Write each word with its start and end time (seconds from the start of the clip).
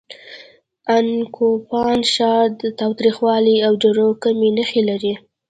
ان 0.95 1.07
کوپان 1.35 1.99
ښار 2.13 2.47
تاوتریخوالي 2.79 3.55
او 3.67 3.73
جګړو 3.81 4.07
کمې 4.23 4.49
نښې 4.57 4.81
لري. 4.89 5.13